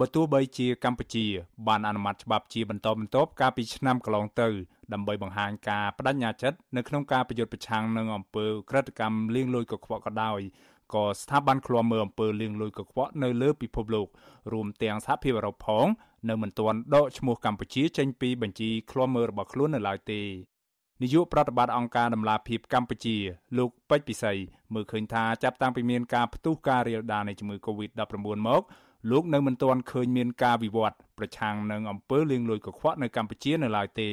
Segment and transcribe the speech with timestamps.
[0.00, 1.26] បើទោះបីជាកម្ពុជា
[1.68, 4.48] បានអនុម័តច្បាប់ជាបន្តបន្ទាប់កាលពីឆ្នាំកន្លងទៅ
[4.92, 10.40] ដើម្បីបង្ហាញការបដិញ្ញាចិត្តនៅក្នុងការប្រយុទ្ធប្រឆាំងនឹងអំពើក្រិតកម្មលាងលុយកខ្វក់ក៏ដោយ
[10.94, 14.06] ក៏ស្ថាប័នឃ្លាំមើលអំពើលាងលុយកខ្វក់នៅលើពិភពលោក
[14.52, 15.86] រួមទាំងសហភាពអឺរ៉ុបផង
[16.28, 20.22] នៅមិនទាន់ដកឈ្មោះកម្ពុជាចេញពីបញ្ជីឃ្លាំមើលរបស់ខ្លួននៅឡើយទេ
[21.02, 23.16] នាយកប្រតិបត្តិអង្គការដំឡាភិបកម្ពុជា
[23.58, 24.32] លោកពេជ្រពិសី
[24.74, 28.04] មើលឃើញថាចាប់តាំងពីមានការផ្ទុះការរាលដាលនៃជំងឺ Covid-19
[28.48, 28.62] មក
[29.08, 34.08] លោកនៅមិនទាន់ឃើញមានការវិវត្តប្រឆាំងនឹងអំពើលាងលុយកខ្វក់នៅកម្ពុជានៅឡើយទេ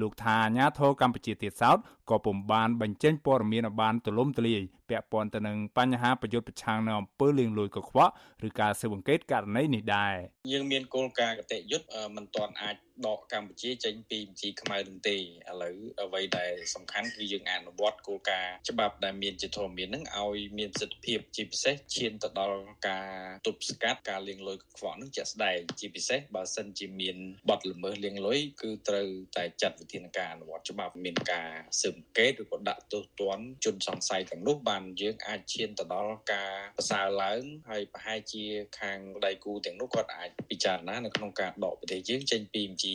[0.00, 1.78] លោកថាអាញាធរកម្ពុជាទៀតសោត
[2.10, 8.12] ក៏ពុំបានបញ្ចេញព័ត៌មានឲ្យបានទូលំទូលាយពាក់ព័ន្ធទៅនឹងបញ្ហាប្រយុទ្ធប្រឆាំងនៅអំពើលាងលុយកខ្វក់
[8.46, 10.14] ឬការស៊ើបអង្កេតករណីនេះដែរ
[10.52, 12.76] យើងមានគោលការណ៍កតិយុត្តមិនទាន់អាច
[13.06, 15.20] ដកកម្ពុជាចេញពីបញ្ជីខ្មៅនឹងទេឥ
[15.62, 23.08] ឡូវអ្វីដែលសំខាន់គឺយើងអនុវត្តគោលការណ៍ច្បាប់ដែលមានជាធរមាននឹងឲ្យមានប្រសិទ្ធភាពជាពិសេសឈានទៅដល់ការ
[23.46, 27.16] ទប់ស្កាត់ការលាងលុយខ្វក់នឹងជាក់ស្ដែងជាពិសេសបើសិនជាមាន
[27.50, 31.48] បទល្មើសលាងលុយគឺត្រូវតែចាត់វិធានការអនុវត្តច្បាប់មានការ
[31.80, 38.44] ស៊ើបអង្កេតឬក៏ដាក់ទោសទណ្ឌជនសង្ស័យទាំងនោះបានយើងអាចឈានទៅដល់ការប្រសើរឡើងហើយប្រហែលជា
[38.80, 42.94] ខាងដៃគូទាំងនោះគាត់អាចពិចារណានៅក្នុងការដកប្រទេសយើងចេញពីជី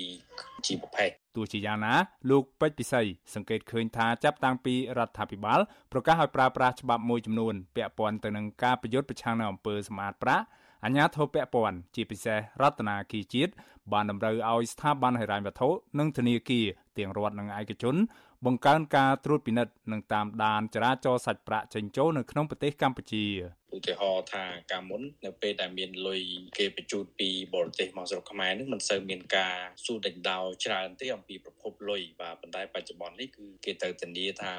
[0.66, 1.94] ជីប្រភេទទោះជាយ៉ាងណា
[2.30, 3.02] លោកពេជ្រពិសី
[3.36, 5.60] សង្កេតឃើញថាចាប់តាំងពីរដ្ឋាភិបាល
[5.92, 10.46] ប្រកាសឲ្យប្រើប្រាស់ច្បាប់មួយចំនួនពាក់ព័ន្ធទៅនឹងការប្រយុទ្ធប្រឆាំងនឹងអំពើសម្អាតប្រាក់
[10.84, 13.52] អាជ្ញាធរពាក់ព័ន្ធជាពិសេសរដ្ឋាភិបាលជាតិ
[13.94, 15.70] បានតម្រូវឲ្យស្ថាប័នហិរញ្ញវត្ថុ
[16.00, 16.66] និងធនាគារ
[16.98, 17.96] ទាំងរដ្ឋនិងឯកជន
[18.46, 23.26] បង្កើនការត្រួតពិនិត្យនិងតាមដានចរាចរណ៍សាច់ប្រាក់ចេញចូលនៅក្នុងប្រទេសកម្ពុជា
[23.76, 26.22] ឧទាហរណ៍ថាកាលមុននៅពេលដែលមានលុយ
[26.58, 34.54] គេបញ្ជូនពីបរទេសមកស្រុកខ្មែរនឹងមិនសូវមានការសួរដេញដោច្រើនទេអំពីប្រភពលុយបាទប៉ុន្តែបច្ចុប្បន្ននេះគឺគេត្រូវធានាថា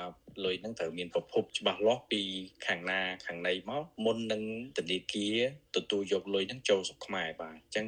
[0.44, 2.22] លុយនឹងត្រូវមានប្រភពច្បាស់លាស់ពី
[2.66, 4.42] ខាងណាខាងណីមកមុននឹង
[4.78, 5.38] ធនាគារ
[5.76, 7.86] ទទួលយកលុយនឹងចូលស្រុកខ្មែរបាទអញ្ចឹង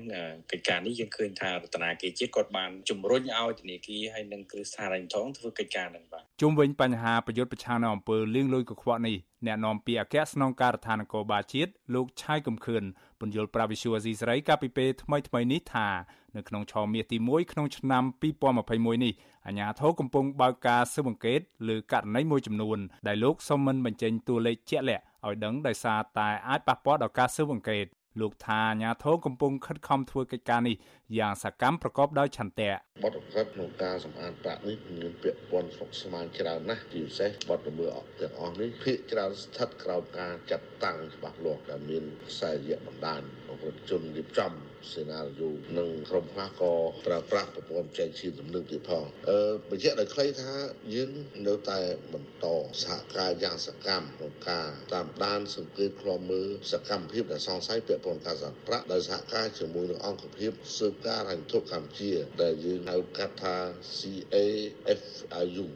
[0.51, 9.17] កិច្ចការនេះយើងឃើញថារដ្ឋាភិបាលជាតិគាត់បានជំរុញឲ្យធនាគារហើយនិងគ្រឹះស្ថានថងធ្វើកិច្ចការនឹងបាទជុំវិញបញ្ហាប្រយុទ្ធប្រឆាំងនឹងអំពើលាងលុយកខ្វក់នេះ
[9.47, 12.83] អ្នកនាំពាក្យអគ្គស្នងការដ្ឋាននគរបាលជាតិលោកឆៃកំខឿន
[13.21, 15.89] ពន្យល់ប្រាវិសុវអាស៊ីសេរីកាលពីពេលថ្មីថ្មីនេះថា
[16.37, 18.05] នៅក្នុងឆមាសទី1ក្នុងឆ្នាំ
[18.53, 19.13] 2021នេះ
[19.47, 27.87] អាជ្ញាធរកំពុងបើកការស៊ើបអង្កេតលើករណីមួយចំនួនដែលលោកសុំមិនបញ្ចេញតួលេខជាក់លាក់ឲ្យដឹងដោយសារតែអាចប៉ះពាល់ដល់ការស៊ើបអង្កេត
[28.21, 30.77] លោកថាអាញាធរកំពុងខិតខំធ្វើកិច្ចការនេះ
[31.19, 32.71] យ៉ាងសកម្មប្រកបដោយឆន្ទៈ
[33.05, 43.21] បទពិសោធន៍ក្នុងការសម្អាតប្រាក់នេះមានពាក់ព័ន្ធស្មុគស្មាញច្រើនណាស់ជាពិសេសបទល្មើសទាំងអស់នេះភាគច្រើនស្ថិតក្រោមការចាត់តាំងច្បាស់លាស់ដែលមានខ្សែរយៈបណ្ដាញ
[43.63, 44.53] ប្រជាជនរៀបចំ
[44.93, 46.73] សេណារីយ៉ូនិងក្រុមខ្លះក៏
[47.07, 49.41] ប្រើប្រាស់ប្រព័ន្ធចែកឈាមទំនើបទៀតផងអឺ
[49.71, 50.53] បញ្ជាក់ដោយខ្លីថា
[50.95, 51.11] យើង
[51.47, 51.81] នៅតែ
[52.13, 52.47] បន្ត
[52.83, 63.55] សហការយ៉ាងសកម្មក្នុងការតាមដានសង្កេតឃ្លាំមើលសកម្មភាពដែលសង្ស័យពាក់ព័ន្ធការសម្ប្រាក់ដោយសហការជាមួយនឹងអង្គភាពស៊ើបការហិទ្ធុកម្ពុជា ដែលយើងហៅកាត់ថា
[63.99, 65.67] CAFIU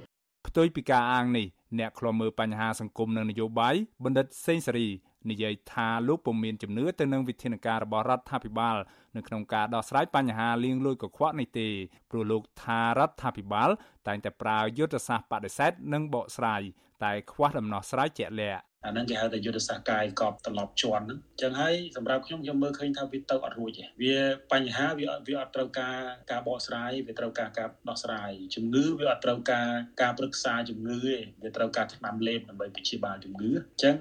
[0.48, 1.46] ផ្ទុយពីការអាងនេះ
[1.78, 4.88] អ្នកខ្លមមើលបញ្ហាសង្គមនិងនយោបាយបណ្ឌិតសេងសេរី
[5.30, 8.76] និយាយថាលោកពុំមានជំនឿទៅនឹងវិធានការរបស់រដ្ឋាភិបាល
[9.16, 11.68] នៅក្នុងការដោះស្រាយបញ្ហាលាងលុយកខ្វក់នេះទេ
[12.10, 13.70] ព្រោះលោកថារដ្ឋាភិបាល
[14.06, 16.62] តែងតែប្រើយុទ្ធសាស្ត្របដិសេធនិងបកស្រាយ
[17.04, 24.16] តែខ្វះដំណោះស្រាយជាក់លាក់ អាហ្នឹងគេហៅថាយុទ្ធសាស្ត្រកាយកប់ត្រឡប់ជន់ហ្នឹងអញ្ចឹងហើយសម្រាប់ខ្ញុំខ្ញុំមើលឃើញថាវាទៅអត់រួចទេវា
[24.52, 25.98] បញ្ហាវាវាអត់ត្រូវការ
[26.30, 29.68] ការបកស្រាយវាត្រូវការការដោះស្រាយជំងឺវាអត់ត្រូវការ
[30.02, 33.94] ការប្រឹក្សាជំងឺទេវាត្រូវការថ្នាំលេបដើម្បីព្យាបាលជំងឺអញ្ចឹង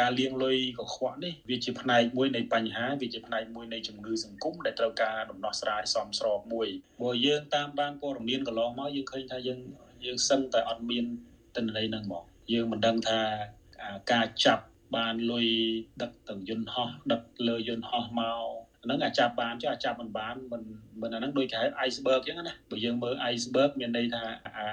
[0.00, 6.68] ការលាងលុយកខ្វក់នេះវាជាផ្នែកមួយនៃបញ្ហាវាជាផ្នែកមួយនៃជំងឺសង្គមដែលត្រូវការដំណោះស្រាយសមស្របមួយ
[6.98, 9.60] ព្រោះយើងតាមបានព័ត៌មានកន្លងមកយើងឃើញថាយើង
[10.04, 11.04] យើងសឹងតែអត់មាន
[11.56, 13.20] ទិន្នន័យហ្នឹងមកយើងមិនដឹងថា
[14.12, 14.64] ការចាប់
[14.96, 15.48] បានលុយ
[16.02, 20.62] ដឹកទាំងយន្តហោះដឹកលើយន្តហោះមកហ្នឹងអាចចាប់បានចុះអាចចាប់មិនបានមិន
[21.02, 24.22] មិនអាហ្នឹងដូចគេហៅ iceberg អញ្ចឹងណាបើយើងមើល iceberg មានន័យថា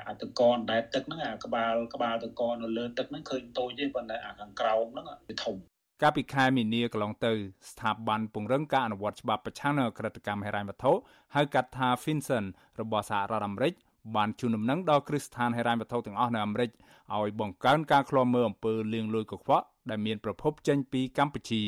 [0.08, 5.56] អាតកនដែលទឹកហ្នឹងអាក្បាលក្បាលតកននៅលើទឹកហ្នឹងឃើញតូចទេប៉ុន្តែអាខាងក្រោមហ្នឹងវាធំ
[6.02, 7.34] កាលពីខែមីនាកន្លងទៅ
[7.72, 10.92] ស្ថាប័នពង្រឹងការអនុវត្តច្បាប់ប្រឆាំងនឹងអក្រិតកម្មហិរញ្ញវត្ថុ
[11.36, 12.46] ហៅកាត់ថា FinCEN
[12.82, 13.74] របស់សហរដ្ឋអាមេរិក
[14.16, 16.70] បានជូនដំណឹងដល់គ្រឹះស្ថានហិរញ្ញវត្ថុទាំងអស់នៅអាមេរិក
[17.16, 21.64] ឲ្យបង្កើនការឃ្លាំមើលអំពើលាងលុយកខ្វក់ដែលមានប្រភពចេញពីកម្ពុជា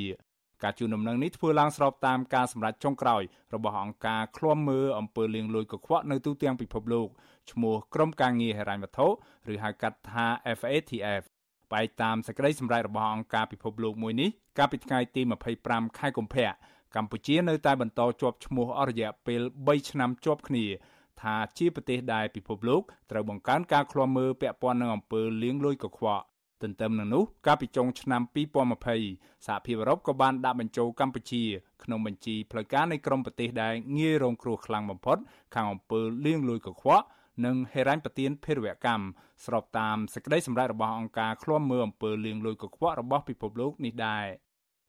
[0.63, 3.21] ការជូនដំណឹងនេះធ្វើឡើងស្របតាមការសម្រេចចុងក្រោយ
[3.55, 7.07] របស់អង្គការឃ្លាំមើលអំពើលាងលុយកខ្វក់នៅទូទាំងពិភពលោក
[7.51, 9.07] ឈ្មោះក្រុមការងារហិរញ្ញវត្ថុ
[9.51, 10.25] ឬហៅកាត់ថា
[10.57, 11.23] FATF
[11.71, 15.21] បែបតាមសេចក្តីសម្រេចរបស់អង្គការពិភពលោកមួយនេះកាលពីថ្ងៃទី
[15.59, 16.49] 25ខែកុម្ភៈ
[16.95, 20.65] កម្ពុជានៅតែបន្តជាប់ឈ្មោះអស់រយៈពេល3ឆ្នាំជាប់គ្នា
[21.21, 22.81] ថាជាប្រទេសដែលពិភពលោក
[23.11, 26.23] ត្រូវបង្កើនការឃ្លាំមើលពាក់ព័ន្ធនឹងអំពើលាងលុយកខ្វក់
[26.63, 28.21] ទន្ទឹមនឹងនោះកាលពីចុងឆ្នាំ
[28.83, 31.43] 2020សហភាពអឺរ៉ុបក៏បានដាក់បញ្ចូលកម្ពុជា
[31.83, 35.17] ក្នុងបញ្ជីផ្លូវការនៃក្រុមប្រទេសដែលងាយរងគ្រោះខ្លាំងបំផុត
[35.55, 37.05] ខាងអំពើលាងលុយកខ្វក់
[37.45, 39.05] និងហេរ៉ាញ់ប្រទានភេរវកម្ម
[39.45, 44.25] ស្របតាមសេចក្តីសម្រេចរបស់អង្គការឃ្លាំមើលអំពើលាងលុយកខ្វក់របស់ពិភពលោកនេះដែរ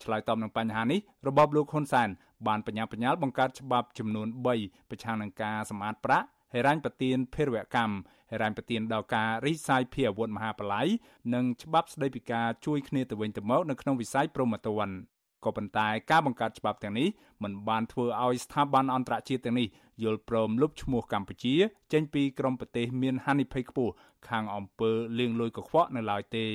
[0.04, 2.08] ឆ្លើយតបនឹងបញ្ហានេះរបបលោកហ៊ុនសែន
[2.46, 4.28] បានបញ្ញាបញ្ញាលបង្កើតច្បាប់ចំនួន
[4.58, 7.94] 3ប្រឆាំងនឹងការសម្អាតប្រាក់ហេរ៉ាញ់ប្រទានភេរវកម្ម
[8.30, 10.86] ហេរ៉ាញ់ប្រទានដល់ការរីកសាយភាយអាវុធមហាបល័យ
[11.34, 14.96] និងច្បាប់ស្តីពីការជួយគ្នាទៅវិញទៅមកនៅក្នុងវិស័យព្រហ្មទណ្ឌ
[15.44, 17.08] ក៏ប៉ុន្តែការបង្កើតច្បាប់ទាំងនេះ
[17.42, 19.68] មិនបានធ្វើឲ្យស្ថាប័នអន្តរជាតិទាំងនេះ
[20.02, 21.54] យល់ព្រមលុបឈ្មោះកម្ពុជា
[21.92, 23.92] ចេញពីក្រុមប្រទេសមានហានិភ័យខ្ពស់
[24.28, 26.46] ខាងអំពើលាងលុយកខ្វក់នៅឡើយទេ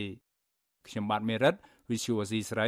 [0.87, 1.55] ខ្ញុំបាទមេរិត
[1.89, 2.67] Visual C ស្រី